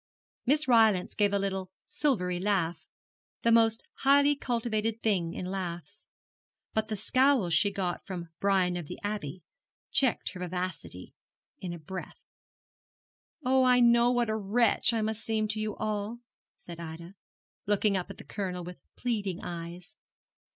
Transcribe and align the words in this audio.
Miss 0.47 0.67
Rylance 0.67 1.13
gave 1.13 1.31
a 1.31 1.37
little 1.37 1.69
silvery 1.85 2.39
laugh 2.39 2.87
the 3.43 3.51
most 3.51 3.87
highly 3.97 4.35
cultivated 4.35 5.03
thing 5.03 5.35
in 5.35 5.45
laughs 5.45 6.07
but 6.73 6.87
the 6.87 6.95
scowl 6.95 7.51
she 7.51 7.69
got 7.71 8.03
from 8.07 8.29
Brian 8.39 8.75
of 8.77 8.87
the 8.87 8.97
Abbey 9.03 9.43
checked 9.91 10.29
her 10.31 10.39
vivacity 10.39 11.13
in 11.59 11.71
a 11.71 11.77
breath. 11.77 12.17
'Oh, 13.45 13.63
I 13.63 13.79
know 13.79 14.09
what 14.09 14.31
a 14.31 14.35
wretch 14.35 14.91
I 14.91 15.01
must 15.03 15.23
seem 15.23 15.47
to 15.49 15.59
you 15.59 15.75
all,' 15.75 16.21
said 16.55 16.79
Ida, 16.79 17.13
looking 17.67 17.95
up 17.95 18.09
at 18.09 18.17
the 18.17 18.23
Colonel 18.23 18.63
with 18.63 18.81
pleading 18.95 19.43
eyes. 19.43 19.97